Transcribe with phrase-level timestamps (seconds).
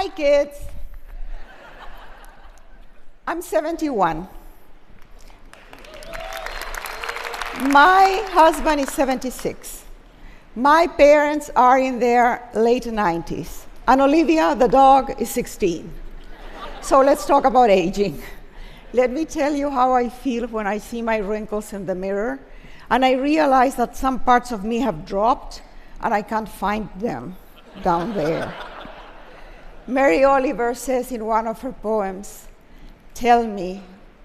[0.00, 0.56] Hi, kids.
[3.26, 4.28] I'm 71.
[7.62, 9.82] My husband is 76.
[10.54, 13.64] My parents are in their late 90s.
[13.88, 15.92] And Olivia, the dog, is 16.
[16.80, 18.22] So let's talk about aging.
[18.92, 22.38] Let me tell you how I feel when I see my wrinkles in the mirror
[22.88, 25.60] and I realize that some parts of me have dropped
[26.00, 27.34] and I can't find them
[27.82, 28.54] down there.
[29.88, 32.46] Mary Oliver says in one of her poems,
[33.14, 33.82] Tell me,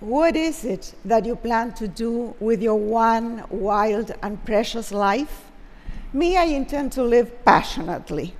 [0.00, 5.44] what is it that you plan to do with your one wild and precious life?
[6.12, 8.34] Me, I intend to live passionately.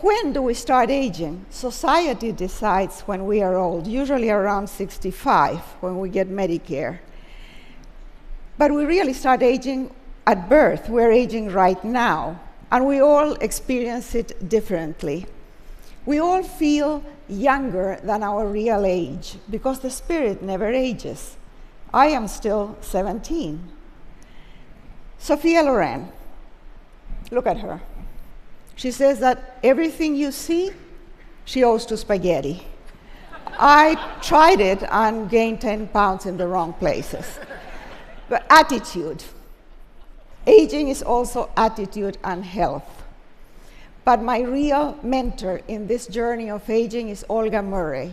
[0.00, 1.46] When do we start aging?
[1.50, 6.98] Society decides when we are old, usually around 65 when we get Medicare.
[8.58, 9.94] But we really start aging
[10.26, 10.88] at birth.
[10.88, 12.40] We're aging right now,
[12.74, 15.26] and we all experience it differently.
[16.06, 21.36] We all feel younger than our real age because the spirit never ages.
[21.92, 23.62] I am still 17.
[25.18, 26.08] Sophia Loren,
[27.30, 27.80] look at her.
[28.74, 30.72] She says that everything you see,
[31.44, 32.66] she owes to spaghetti.
[33.56, 37.38] I tried it and gained 10 pounds in the wrong places.
[38.28, 39.22] But attitude.
[40.46, 43.02] Aging is also attitude and health.
[44.04, 48.12] But my real mentor in this journey of aging is Olga Murray.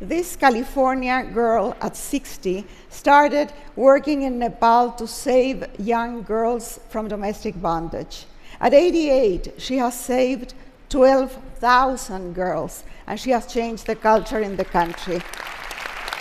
[0.00, 7.60] This California girl at 60 started working in Nepal to save young girls from domestic
[7.60, 8.26] bondage.
[8.60, 10.54] At 88, she has saved
[10.88, 15.20] 12,000 girls and she has changed the culture in the country.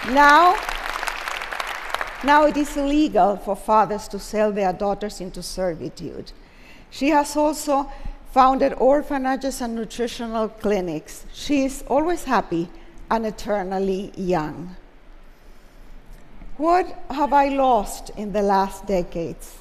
[0.09, 0.55] Now,
[2.23, 6.31] now it is illegal for fathers to sell their daughters into servitude.
[6.89, 7.91] She has also
[8.31, 11.25] founded orphanages and nutritional clinics.
[11.33, 12.69] She is always happy
[13.09, 14.75] and eternally young.
[16.57, 19.59] What have I lost in the last decades?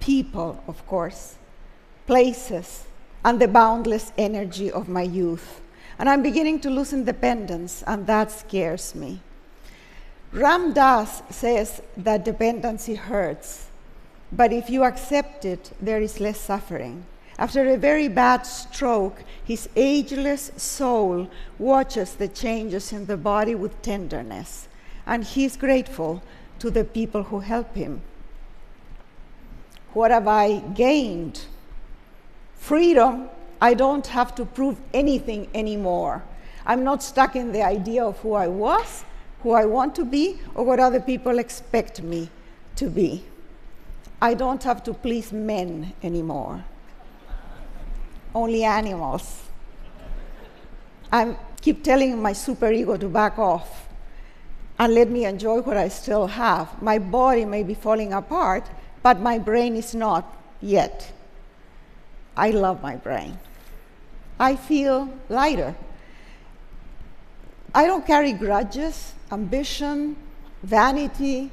[0.00, 1.34] People, of course,
[2.06, 2.84] places,
[3.24, 5.60] and the boundless energy of my youth.
[5.98, 9.20] And I'm beginning to lose independence, and that scares me.
[10.32, 13.68] Ram Dass says that dependency hurts,
[14.30, 17.06] but if you accept it, there is less suffering.
[17.38, 23.80] After a very bad stroke, his ageless soul watches the changes in the body with
[23.80, 24.68] tenderness,
[25.06, 26.22] and he is grateful
[26.58, 28.02] to the people who help him.
[29.94, 31.46] What have I gained?
[32.56, 33.30] Freedom.
[33.62, 36.22] I don't have to prove anything anymore.
[36.66, 39.04] I'm not stuck in the idea of who I was
[39.42, 42.28] who I want to be or what other people expect me
[42.76, 43.24] to be.
[44.20, 46.64] I don't have to please men anymore,
[48.34, 49.44] only animals.
[51.12, 53.88] I keep telling my superego to back off
[54.78, 56.80] and let me enjoy what I still have.
[56.82, 58.68] My body may be falling apart,
[59.02, 61.12] but my brain is not yet.
[62.36, 63.38] I love my brain.
[64.38, 65.74] I feel lighter.
[67.74, 70.16] I don't carry grudges ambition,
[70.62, 71.50] vanity,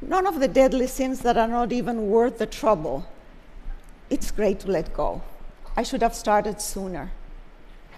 [0.00, 3.06] none of the deadly sins that are not even worth the trouble.
[4.10, 5.22] It's great to let go.
[5.76, 7.12] I should have started sooner.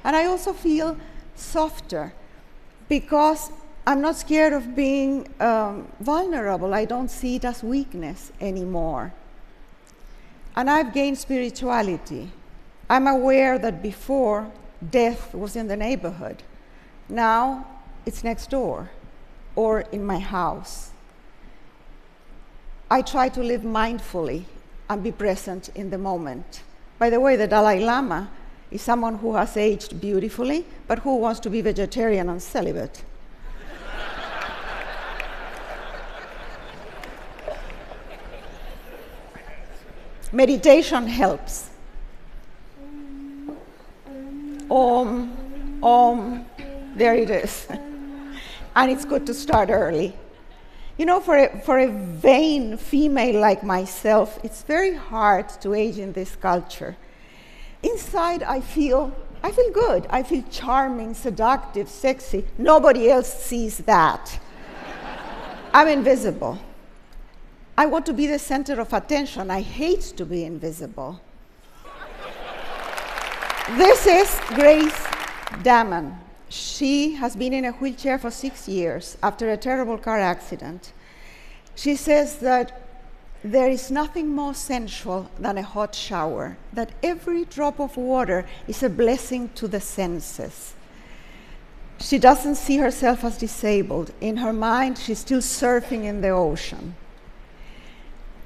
[0.05, 0.97] And I also feel
[1.35, 2.13] softer
[2.89, 3.51] because
[3.87, 6.75] I'm not scared of being um, vulnerable.
[6.75, 9.13] I don't see it as weakness anymore.
[10.57, 12.31] And I've gained spirituality.
[12.91, 14.51] I'm aware that before,
[14.91, 16.43] death was in the neighborhood.
[17.09, 17.67] Now,
[18.05, 18.91] it's next door
[19.57, 20.91] or in my house.
[22.91, 24.45] I try to live mindfully
[24.89, 26.63] and be present in the moment.
[26.99, 28.31] By the way, the Dalai Lama
[28.71, 33.05] is someone who has aged beautifully, but who wants to be vegetarian and celibate.
[40.33, 41.71] Meditation helps.
[44.71, 45.33] Om,
[45.83, 46.45] om,
[46.99, 47.67] there it is
[48.79, 50.15] and it's good to start early.
[50.99, 55.99] You know, for a, for a vain female like myself, it's very hard to age
[55.99, 56.97] in this culture.
[57.83, 59.13] Inside, I feel,
[59.43, 60.07] I feel good.
[60.11, 62.45] I feel charming, seductive, sexy.
[62.57, 64.39] Nobody else sees that.
[65.75, 66.59] I'm invisible.
[67.77, 69.51] I want to be the center of attention.
[69.51, 71.21] I hate to be invisible.
[73.77, 75.05] this is Grace
[75.63, 76.28] Dammann.
[76.49, 80.93] She has been in a wheelchair for six years after a terrible car accident.
[81.75, 82.81] She says that
[83.45, 88.83] there is nothing more sensual than a hot shower, that every drop of water is
[88.83, 90.75] a blessing to the senses.
[92.01, 94.13] She doesn't see herself as disabled.
[94.21, 96.95] In her mind, she's still surfing in the ocean.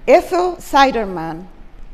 [0.08, 1.46] Ethel Seiderman,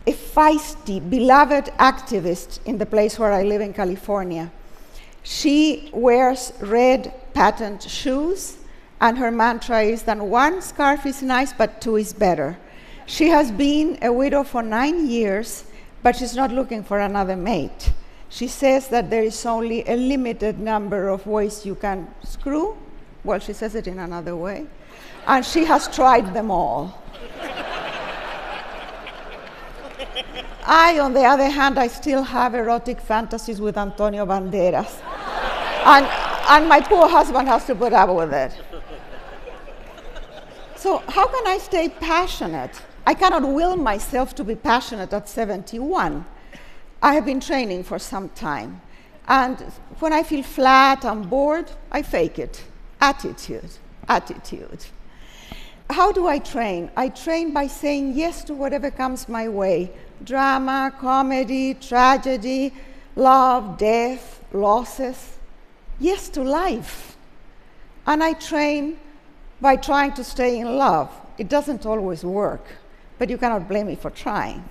[0.07, 4.51] a feisty, beloved activist in the place where I live in California,
[5.29, 8.57] she wears red patent shoes,
[8.99, 12.57] and her mantra is that one scarf is nice, but two is better.
[13.05, 15.65] She has been a widow for nine years,
[16.03, 17.93] but she's not looking for another mate.
[18.31, 22.79] She says that there is only a limited number of ways you can screw.
[23.23, 24.65] Well, she says it in another way.
[25.27, 27.03] And she has tried them all.
[30.65, 35.03] I, on the other hand, I still have erotic fantasies with Antonio Banderas.
[35.89, 36.07] And,
[36.51, 38.53] and my poor husband has to put up with it.
[40.77, 42.83] So, how can I stay passionate?
[43.07, 46.27] I cannot will myself to be passionate at 71.
[47.03, 48.83] I have been training for some time.
[49.29, 49.59] And
[49.99, 52.63] when I feel flat, I'm bored, I fake it.
[53.01, 53.71] Attitude,
[54.09, 54.85] attitude.
[55.89, 56.91] How do I train?
[56.97, 59.91] I train by saying yes to whatever comes my way
[60.23, 62.75] drama, comedy, tragedy,
[63.17, 65.38] love, death, losses.
[66.01, 67.17] Yes to life.
[68.07, 68.99] And I train
[69.61, 71.11] by trying to stay in love.
[71.37, 72.65] It doesn't always work,
[73.19, 74.65] but you cannot blame me for trying.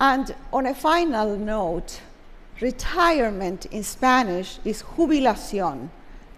[0.00, 2.00] And on a final note,
[2.60, 5.90] retirement in Spanish is jubilación,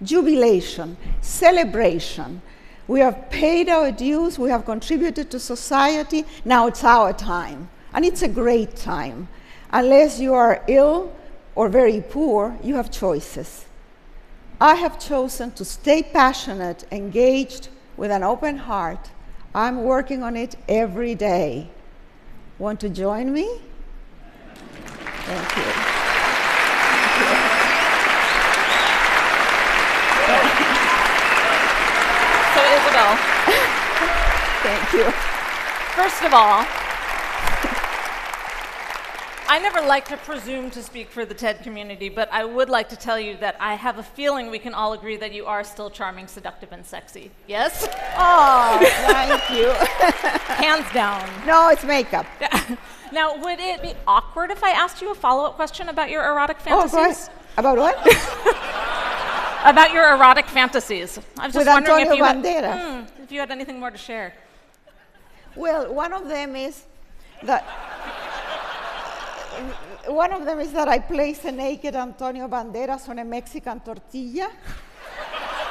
[0.03, 2.43] jubilation, celebration.
[2.89, 7.69] We have paid our dues, we have contributed to society, now it's our time.
[7.95, 9.29] And it's a great time.
[9.71, 11.13] Unless you are ill
[11.55, 13.67] or very poor, you have choices.
[14.61, 19.11] I have chosen to stay passionate, engaged, with an open heart.
[19.55, 21.69] I'm working on it every day.
[22.59, 23.61] Want to join me?
[25.25, 26.83] Thank you.
[32.55, 33.17] So, Isabel,
[34.63, 35.11] Thank you.
[35.97, 36.65] first of all,
[39.53, 42.89] I never like to presume to speak for the TED community, but I would like
[42.89, 45.63] to tell you that I have a feeling we can all agree that you are
[45.63, 47.31] still charming, seductive, and sexy.
[47.47, 47.87] Yes?
[48.17, 49.69] Oh, thank you.
[50.55, 51.29] Hands down.
[51.47, 52.25] No, it's makeup.
[53.13, 56.25] Now, would it be awkward if I asked you a follow up question about your
[56.25, 56.93] erotic Oh, fantasies?
[56.95, 57.29] go ahead.
[57.59, 57.97] About what?
[59.67, 61.19] About your erotic fantasies.
[61.39, 62.81] I was just With wondering Antonio if you, had.
[62.81, 64.33] Hmm, if you had anything more to share.
[65.55, 66.85] Well, one of them is
[67.43, 67.67] that
[70.07, 74.51] one of them is that I place a naked Antonio Banderas on a Mexican tortilla.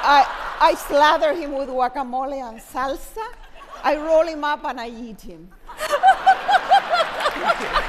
[0.04, 3.26] I, I slather him with guacamole and salsa.
[3.84, 5.50] I roll him up and I eat him.